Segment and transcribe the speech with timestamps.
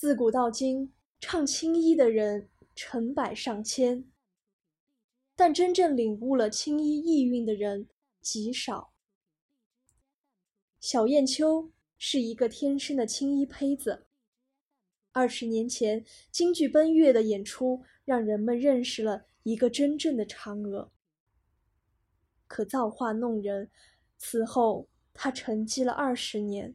[0.00, 4.10] 自古到今，唱青衣的人成百上千，
[5.36, 7.86] 但真正领悟了青衣意蕴的人
[8.22, 8.94] 极少。
[10.80, 14.06] 小燕秋是一个天生的青衣胚子。
[15.12, 20.90] 二十年前，京剧《奔月》的演出让人们认识了一个真正的嫦娥。
[22.46, 23.70] 可造化弄人，
[24.16, 26.74] 此后他沉寂了二十年，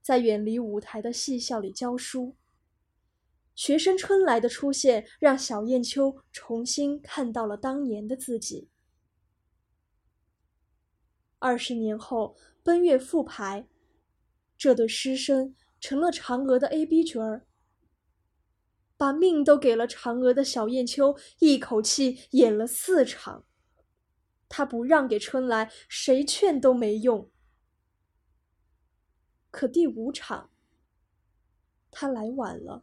[0.00, 2.36] 在远离舞台的戏校里教书。
[3.54, 8.68] 学生春来的出现，让小燕秋重新看到了当年的自己。
[11.38, 13.66] 二十年后，《奔月》复排，
[14.56, 15.54] 这对师生。
[15.82, 17.46] 成了嫦娥的 A B 角儿，
[18.98, 23.46] 把命都给了嫦娥的小燕秋，一口气演了四场。
[24.46, 27.30] 他不让给春来，谁劝都没用。
[29.60, 30.48] 可第五场，
[31.90, 32.82] 他来晚了。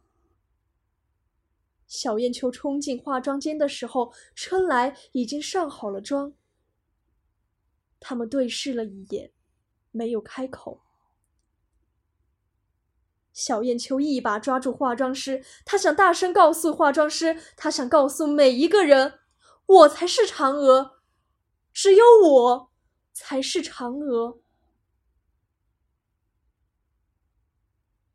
[1.88, 6.32] 小燕秋冲进化妆间的时候，春来已经上好了妆。
[7.98, 9.32] 他们对视了一眼，
[9.90, 10.80] 没有开口。
[13.32, 19.18] 小燕秋一把抓住化妆师，她想大声告诉化妆师，她想告诉每一个人，
[19.66, 21.00] 我才是嫦娥，
[21.72, 22.70] 只有我
[23.12, 24.38] 才是嫦娥。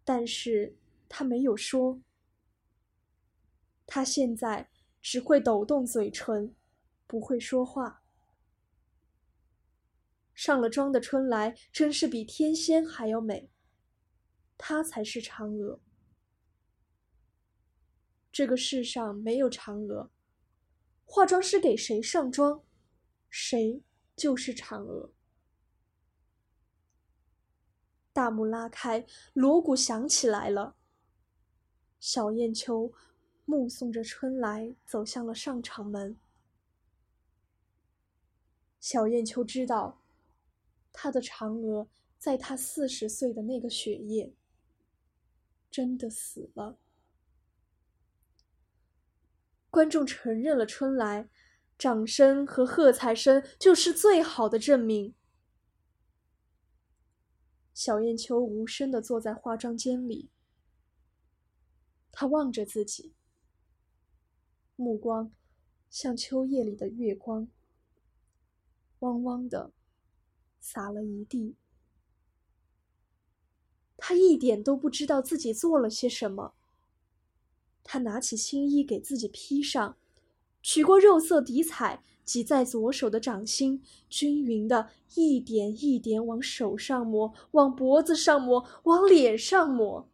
[0.03, 0.75] 但是
[1.07, 2.01] 她没有说，
[3.85, 4.69] 她现在
[5.01, 6.55] 只会抖动嘴唇，
[7.07, 8.03] 不会说话。
[10.33, 13.49] 上了妆的春来，真是比天仙还要美。
[14.57, 15.79] 她才是嫦娥。
[18.31, 20.09] 这个世上没有嫦娥，
[21.05, 22.63] 化妆师给谁上妆，
[23.29, 23.83] 谁
[24.15, 25.13] 就是嫦娥。
[28.13, 30.75] 大幕拉开，锣鼓响起来了。
[31.99, 32.93] 小燕秋
[33.43, 36.15] 目送着春来走向了上场门。
[38.79, 39.99] 小燕秋知道，
[40.91, 41.87] 他的嫦娥
[42.19, 44.33] 在他四十岁的那个雪夜。
[45.71, 46.77] 真的死了。
[49.71, 51.29] 观众承认了春来，
[51.79, 55.15] 掌声和喝彩声就是最好的证明。
[57.73, 60.29] 小燕秋无声的坐在化妆间里，
[62.11, 63.13] 她望着自己，
[64.75, 65.31] 目光
[65.89, 67.47] 像秋夜里的月光，
[68.99, 69.71] 汪汪的
[70.59, 71.55] 洒了一地。
[73.97, 76.53] 他一点都不知道自己做了些什么。
[77.83, 79.97] 他拿起新衣给自己披上，
[80.63, 90.09] 取过肉色底彩，挤在左手的掌心，均匀的一点一点往手上抹，往脖子上抹，往脸上抹。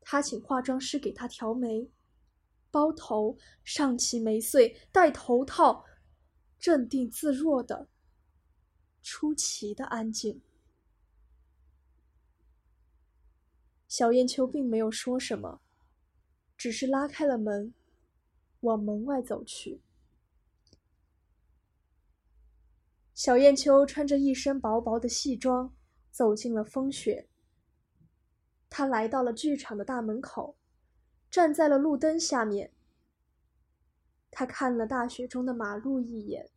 [0.00, 1.90] 他请化妆师给他调眉、
[2.70, 5.84] 包头，上起眉穗，戴头套，
[6.58, 7.86] 镇定自若的，
[9.02, 10.40] 出奇的安静。
[13.86, 15.60] 小燕秋并没有说什么，
[16.56, 17.74] 只是拉开了门，
[18.60, 19.82] 往门外走去。
[23.14, 25.74] 小燕秋穿着一身薄薄的戏装，
[26.10, 27.28] 走进了风雪。
[28.68, 30.56] 她来到了剧场的大门口，
[31.30, 32.72] 站在了路灯下面。
[34.30, 36.50] 她看了大雪中的马路一眼，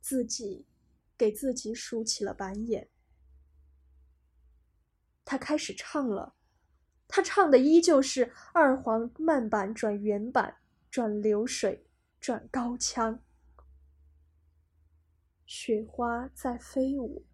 [0.00, 0.66] 自己
[1.16, 2.90] 给自己数起了板眼。
[5.24, 6.34] 他开始唱了，
[7.08, 10.58] 他唱的依旧是二黄慢板转原板
[10.90, 11.86] 转流水
[12.20, 13.20] 转高腔。
[15.46, 17.24] 雪花在飞舞，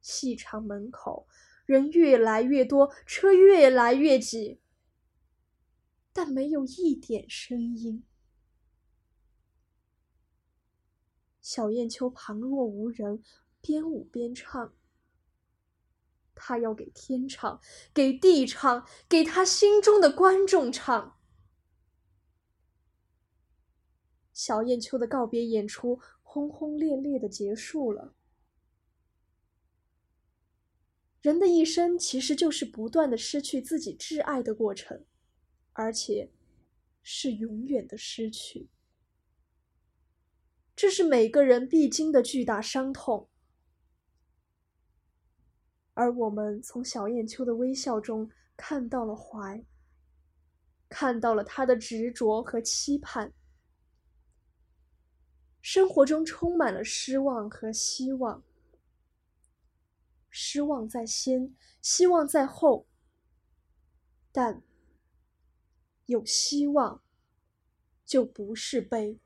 [0.00, 1.28] 戏场门口
[1.66, 4.60] 人越来越多，车越来越挤，
[6.14, 8.02] 但没有一点声音。
[11.42, 13.22] 小燕秋旁若无人，
[13.60, 14.72] 边舞边唱。
[16.36, 17.60] 他要给天唱，
[17.92, 21.18] 给地唱，给他心中的观众唱。
[24.32, 28.14] 小燕秋的告别演出轰轰烈烈的结束了。
[31.22, 35.04] 人的一生其实就是不断的失去自己挚爱的过程，
[35.72, 36.30] 而且
[37.02, 38.68] 是永远的失去。
[40.76, 43.30] 这是每个人必经的巨大伤痛。
[45.96, 49.64] 而我们从小燕秋的微笑中看到了怀，
[50.90, 53.32] 看到了他的执着和期盼。
[55.62, 58.44] 生活中充满了失望和希望，
[60.28, 62.86] 失望在先，希望在后。
[64.30, 64.62] 但
[66.04, 67.02] 有希望，
[68.04, 69.18] 就不是悲。